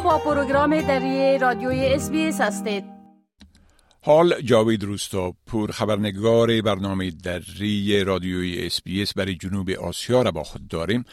[0.00, 2.10] با پروگرام دری رادیوی SBS
[2.40, 2.84] هستید
[4.04, 11.04] حال جاوید روستاپور خبرنگار برنامه دری رادیوی SBS برای جنوب آسیا را با خود داریم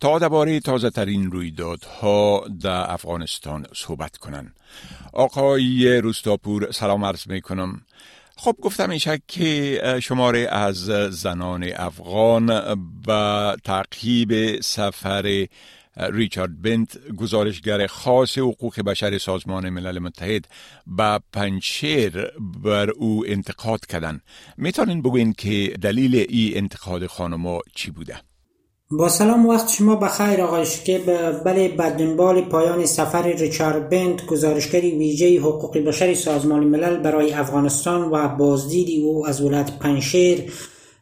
[0.00, 4.54] تا درباره تازه ترین رویدادها در افغانستان صحبت کنند.
[5.12, 7.80] آقای روستاپور سلام عرض می کنم.
[8.36, 10.76] خب گفتم میشه که شماری از
[11.10, 12.46] زنان افغان
[13.06, 15.46] به تعقیب سفر
[15.96, 20.44] ریچارد بنت گزارشگر خاص حقوق بشر سازمان ملل متحد
[20.86, 22.12] به پنشیر
[22.64, 24.20] بر او انتقاد کردن
[24.56, 28.16] می‌تونین بگوین که دلیل این انتقاد خانما چی بوده؟
[28.90, 30.98] با سلام وقت شما بخیر آقای که
[31.44, 38.28] بله بدنبال پایان سفر ریچارد بنت گزارشگری ویژه حقوق بشر سازمان ملل برای افغانستان و
[38.28, 40.52] بازدیدی او از ولایت پنشیر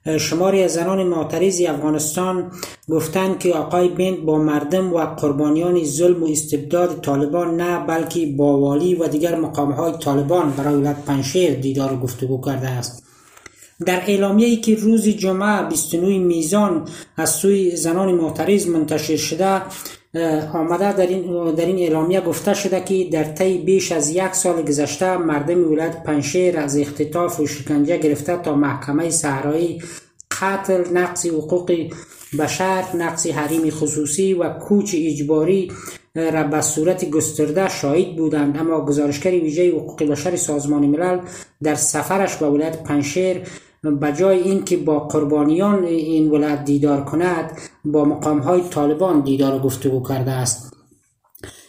[0.06, 2.50] شماری از زنان معترض افغانستان
[2.88, 8.58] گفتند که آقای بنت با مردم و قربانیان ظلم و استبداد طالبان نه بلکه با
[8.60, 13.04] والی و دیگر مقامهای طالبان برای ولایت پنشیر دیدار و گفتگو کرده است.
[13.86, 19.62] در اعلامیه ای که روز جمعه 29 میزان از سوی زنان معترض منتشر شده
[20.54, 24.62] آمده در این, در این اعلامیه گفته شده که در طی بیش از یک سال
[24.62, 29.82] گذشته مردم ولایت پنشیر از اختطاف و شکنجه گرفته تا محکمه صحرایی
[30.40, 31.72] قتل نقص حقوق
[32.38, 35.72] بشر نقص حریم خصوصی و کوچ اجباری
[36.14, 38.56] را به صورت گسترده شاهد بودند.
[38.56, 41.20] اما گزارشگر ویژه حقوق بشر سازمان ملل
[41.62, 43.42] در سفرش به ولایت پنشیر
[43.90, 50.08] بجای اینکه با قربانیان این ولایت دیدار کند با مقام های طالبان دیدار و گفتگو
[50.08, 50.73] کرده است.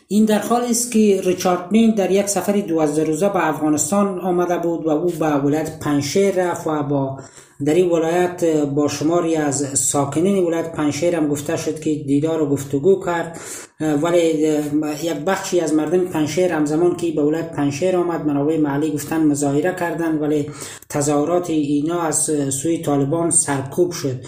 [0.08, 4.58] این در حال است که ریچارد مین در یک سفر دوازده روزه به افغانستان آمده
[4.58, 7.20] بود و او به ولایت پنشیر رفت و با
[7.66, 12.50] در این ولایت با شماری از ساکنین ولایت پنشیر هم گفته شد که دیدار و
[12.50, 13.40] گفتگو کرد.
[13.80, 14.20] ولی
[15.04, 19.24] یک بخشی از مردم پنشیر هم زمان که به ولایت پنشیر آمد منابع محلی گفتن
[19.26, 20.52] مظاهره کردند ولی
[20.90, 24.26] تظاهرات اینا از سوی طالبان سرکوب شد.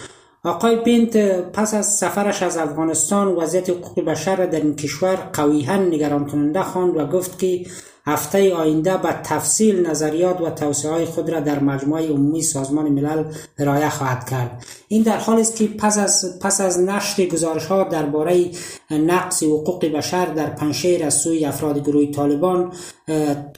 [0.48, 1.18] آقای بنت
[1.52, 6.98] پس از سفرش از افغانستان وضعیت حقوق بشر در این کشور قویها نگران کننده خواند
[6.98, 7.66] و گفت که
[8.08, 13.24] هفته آینده به تفصیل نظریات و توصیه های خود را در مجموعه عمومی سازمان ملل
[13.60, 14.66] ارائه خواهد کرد.
[14.88, 18.52] این در حالی است که پس از پس از نشر گزارش ها درباره
[18.92, 22.72] نقص حقوق بشر در پنشیر از سوی افراد گروه طالبان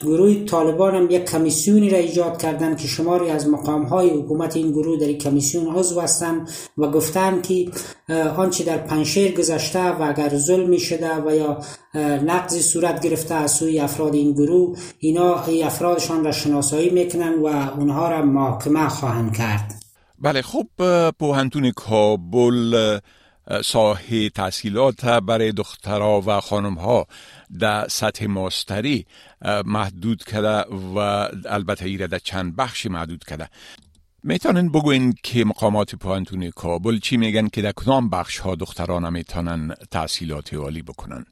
[0.02, 4.72] گروه طالبان هم یک کمیسیونی را ایجاد کردند که شماری از مقام های حکومت این
[4.72, 7.66] گروه در این کمیسیون عضو هستند و گفتند که
[8.36, 11.58] آنچه در پنشیر گذشته و اگر ظلمی شده و یا
[11.94, 17.46] نقضی صورت گرفته از سوی افراد این گروه اینا ای افرادشان را شناسایی می‌کنن و
[17.46, 19.74] اونها را محاکمه خواهند کرد.
[20.18, 20.66] بله خب
[21.18, 22.98] پوهنتون کابل
[23.64, 27.06] ساحه تحصیلات برای دخترها و خانم ها
[27.60, 29.06] در سطح ماستری
[29.64, 30.98] محدود کرده و
[31.48, 33.48] البته ایره در چند بخشی محدود کرده.
[34.22, 39.74] می‌تونن بگوین که مقامات پوهنتون کابل چی میگن که در کدام بخش ها دختران می‌تونن
[39.90, 41.24] تحصیلات عالی بکنن؟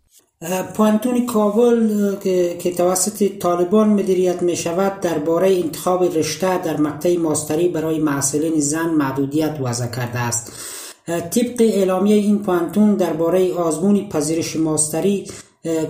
[0.75, 2.17] پوانتون کابل
[2.59, 8.91] که توسط طالبان مدیریت می شود درباره انتخاب رشته در مقطع ماستری برای محصلین زن
[8.91, 10.53] محدودیت وضع کرده است.
[11.07, 15.27] طبق اعلامیه این پوهنتون درباره آزمون پذیرش ماستری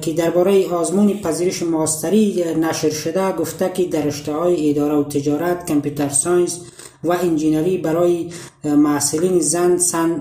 [0.00, 6.08] که درباره آزمون پذیرش ماستری نشر شده گفته که در های اداره و تجارت computer
[6.08, 6.60] science
[7.04, 8.30] و انجینری برای
[8.64, 9.76] محصلین زن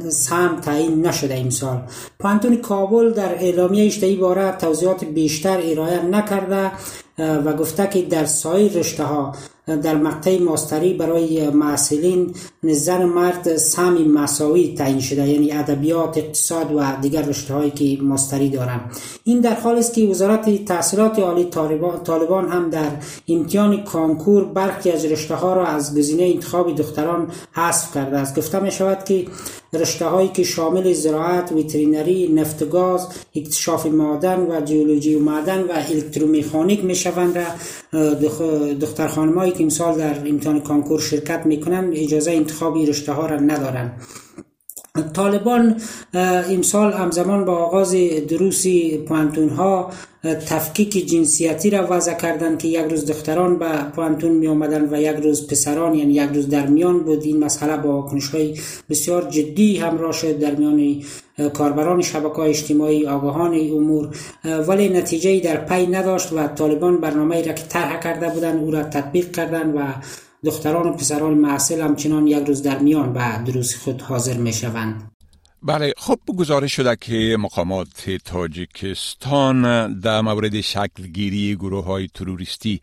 [0.09, 1.81] سم تعیین نشده امسال.
[2.19, 6.71] پوهنتون کابل در اعلامیه اش در این باره توضیحات بیشتر ارائه نکرده.
[7.17, 9.31] و گفته که در سایر رشته ها
[9.67, 16.83] در مقطع ماستری برای محصلین زن مرد سمی مساوی تعیین شده یعنی ادبیات اقتصاد و
[17.01, 18.81] دیگر رشته هایی که ماستری دارند.
[19.23, 21.43] این در حالی است که وزارت تحصیلات عالی
[22.03, 22.91] طالبان هم در
[23.27, 28.37] امتحان کانکور برخی از رشته ها را از گزینه انتخاب دختران حذف کرده است.
[28.37, 29.25] گفته می شود که
[29.77, 35.71] رشته هایی که شامل زراعت، وترنری، نفت گاز، اکتشاف معدن و جیولوژی و معدن و
[35.71, 37.37] الکترومکانیک می شوند
[38.81, 43.25] دختر خانمایی که امسال در امتحان کانکور شرکت می کنند اجازه انتخاب این رشته ها
[43.25, 44.01] را ندارند.
[45.01, 45.81] طالبان
[46.49, 47.95] امسال همزمان با آغاز
[48.27, 49.91] دروسی پوانتون ها
[50.23, 55.17] تفکیک جنسیتی را وضع کردند که یک روز دختران به پوانتون می آمدن و یک
[55.17, 57.23] روز پسران یعنی یک روز در میان بود.
[57.23, 58.59] این مسئله با کنش های
[58.89, 61.03] بسیار جدی همراه شد در میان
[61.53, 64.09] کاربران شبکه اجتماعی آگاهان امور
[64.67, 68.83] ولی نتیجه در پی نداشت و طالبان برنامه را که طرح کرده بودند او را
[68.83, 69.79] تطبیق کردند و
[70.47, 75.11] دختران و پسران محصل همچنان یک روز در میان به دروس خود حاضر می شوند.
[75.63, 82.81] بله خب گزارش شده که مقامات تاجیکستان در مورد شکلگیری گروه های تروریستی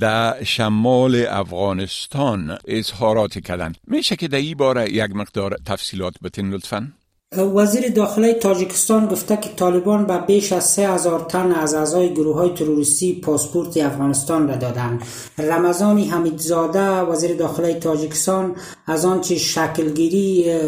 [0.00, 6.92] در شمال افغانستان اظهارات کردن میشه که در این باره یک مقدار تفصیلات بتین لطفاً؟
[7.36, 12.36] وزیر داخله تاجیکستان گفته که طالبان به بیش از سه هزار تن از اعضای گروه
[12.36, 15.02] های تروریستی پاسپورت افغانستان را دادند.
[15.38, 18.56] رمضانی حمیدزاده وزیر داخله تاجیکستان
[18.86, 20.58] از آنچه شکلگیری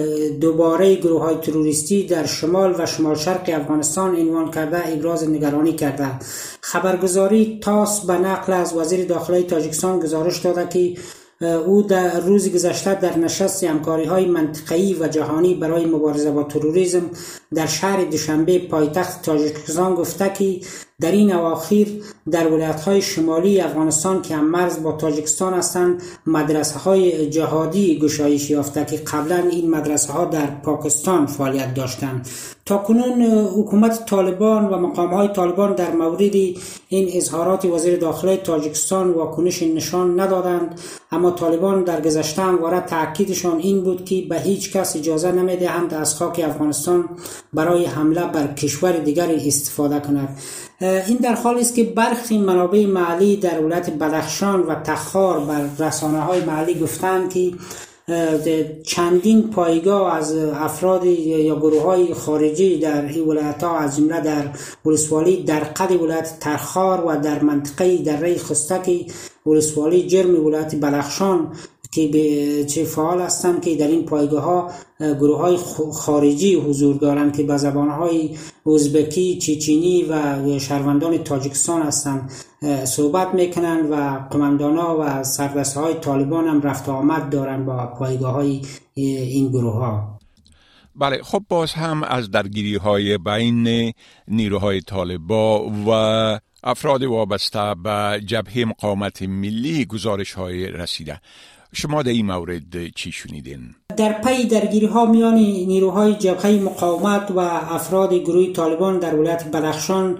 [0.40, 6.11] دوباره گروه های تروریستی در شمال و شمال شرق افغانستان عنوان کرده ابراز نگرانی کرده
[6.61, 11.00] خبرگزاری تاس به نقل از وزیر داخله تاجیکستان گزارش داده که
[11.40, 17.10] او در روز گذشته در نشست همکاری های منطقه‌ای و جهانی برای مبارزه با تروریسم
[17.54, 20.60] در شهر دوشنبه پایتخت تاجیکستان گفته که
[21.00, 26.78] در این اواخیر در ولایت های شمالی افغانستان که هم مرز با تاجیکستان هستند مدرسه
[26.78, 32.28] های جهادی گشایش یافته که قبلا این مدرسه ها در پاکستان فعالیت داشتند.
[32.66, 36.20] تا کنون حکومت طالبان و مقام های طالبان در مورد
[36.88, 40.81] این اظهارات وزیر داخله تاجیکستان واکنش نشان ندادند.
[41.12, 46.14] اما طالبان در گذشته همواره تاکیدشان این بود که به هیچ کس اجازه نمی‌دهند از
[46.14, 47.08] خاک افغانستان
[47.52, 50.38] برای حمله بر کشور دیگری استفاده کند.
[50.81, 56.20] این در حالی است که برخی منابع محلی در ولایت بدخشان و تخار بر رسانه
[56.20, 57.52] های محلی گفتند که
[58.82, 64.50] چندین پایگاه از افراد یا گروه های خارجی در این ولایت ها از جمله در
[64.84, 69.12] ولسوالی در قد ولایت ترخار و در منطقه در ری خستک
[69.46, 71.52] ولسوالی جرم ولایت بلخشان
[71.94, 74.70] که چه فعال هستند که در این پایگاه ها
[75.00, 75.56] گروه های
[75.93, 78.37] خارجی حضور دارند که به زبان های
[78.67, 82.31] ازبکی، چیچینی و شهروندان تاجیکستان هستند
[82.85, 83.94] صحبت می‌کنند و
[84.31, 88.62] قماندان ها و سردست های طالبان هم رفت آمد دارند با پایگاه های
[88.94, 90.19] این گروه ها
[90.97, 93.93] بله خب باز هم از درگیری های بین
[94.29, 95.90] نیروهای طالبا و
[96.64, 101.20] افراد وابسته به جبهه مقاومت ملی گزارش های رسیده.
[101.75, 107.38] شما در این مورد چی شنیدین؟ در پی درگیری ها میان نیروهای جبهه مقاومت و
[107.38, 110.19] افراد گروه طالبان در ولایت بلخشان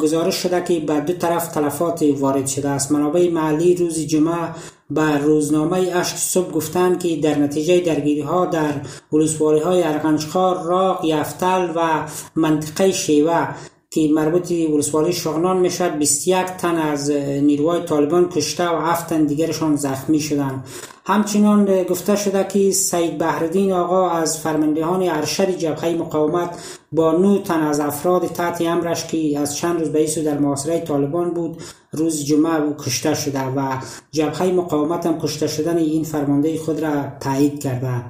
[0.00, 4.48] گزارش شده که به دو طرف تلفات وارد شده است منابع محلی روز جمعه
[4.90, 8.74] به روزنامه اشک صبح گفتند که در نتیجه درگیری ها در
[9.12, 12.06] ولسوالی های ارغنجخار، راق، یفتل و
[12.36, 13.48] منطقه شیوه
[13.96, 19.76] که مربوط ولسوالی شغنان می‌شد 21 تن از نیروهای طالبان کشته و 7 تن دیگرشان
[19.76, 20.64] زخمی شدند.
[21.06, 26.50] همچنان گفته شده که سید بهردین آقا از فرماندهان ارشد جبهه مقاومت
[26.92, 31.30] با نو تن از افراد تحت امرش که از چند روز بیسو در محاصره طالبان
[31.30, 31.62] بود
[31.92, 33.78] روز جمعه کشته شده و
[34.12, 38.04] جبهه مقاومت هم کشته شدن این فرمانده خود را تایید کرده.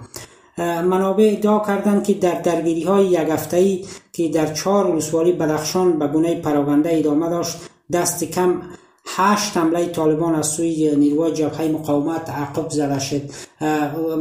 [0.59, 3.79] منابع ادعا کردند که در درگیری های یک هفته
[4.13, 7.57] که در چهار ولسوالی بدخشان به گونه پراگنده ادامه داشت
[7.93, 8.63] دست کم
[9.07, 13.23] هشت حمله طالبان از سوی نیروهای جبهه مقاومت عقب زده شد.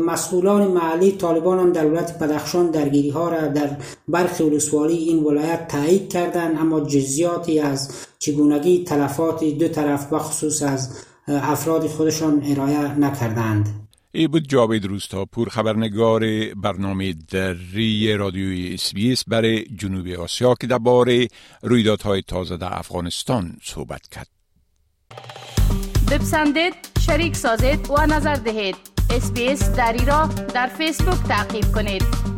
[0.05, 3.69] مسئولان محلی طالبان هم در ولایت بدخشان درگیری ها را در
[4.07, 10.89] برخی ولسوالی این ولایت تایید کردند اما جزیاتی از چگونگی تلفات دو طرف بخصوص از
[11.27, 13.84] افراد خودشان ارائه نکردند.
[14.15, 16.23] ای بود جاوید روستاپور خبرنگار
[16.53, 18.73] برنامه دری رادیوی
[19.12, 21.27] اس برای جنوب آسیا که درباره
[21.62, 24.27] رویدادهای تازه در افغانستان صحبت کرد.
[26.12, 26.74] بپسندید،
[27.05, 28.75] شریک سازید و نظر دهید.
[29.10, 32.35] اسپیس دری را در فیسبوک تعقیب کنید.